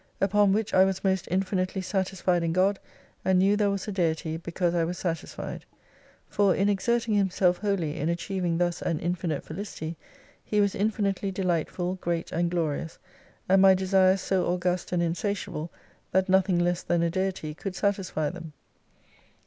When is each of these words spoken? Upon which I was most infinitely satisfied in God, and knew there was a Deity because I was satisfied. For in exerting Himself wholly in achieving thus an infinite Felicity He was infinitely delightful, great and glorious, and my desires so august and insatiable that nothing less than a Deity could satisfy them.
Upon 0.19 0.51
which 0.51 0.73
I 0.73 0.83
was 0.83 1.03
most 1.03 1.27
infinitely 1.29 1.83
satisfied 1.83 2.41
in 2.41 2.53
God, 2.53 2.79
and 3.23 3.37
knew 3.37 3.55
there 3.55 3.69
was 3.69 3.87
a 3.87 3.91
Deity 3.91 4.35
because 4.35 4.73
I 4.73 4.83
was 4.83 4.97
satisfied. 4.97 5.63
For 6.27 6.55
in 6.55 6.69
exerting 6.69 7.13
Himself 7.13 7.57
wholly 7.57 7.97
in 7.97 8.09
achieving 8.09 8.57
thus 8.57 8.81
an 8.81 8.97
infinite 8.99 9.43
Felicity 9.43 9.95
He 10.43 10.59
was 10.59 10.73
infinitely 10.73 11.29
delightful, 11.29 11.99
great 12.01 12.31
and 12.31 12.49
glorious, 12.49 12.97
and 13.47 13.61
my 13.61 13.75
desires 13.75 14.21
so 14.21 14.47
august 14.47 14.91
and 14.91 15.03
insatiable 15.03 15.71
that 16.09 16.27
nothing 16.27 16.57
less 16.57 16.81
than 16.81 17.03
a 17.03 17.11
Deity 17.11 17.53
could 17.53 17.75
satisfy 17.75 18.31
them. 18.31 18.53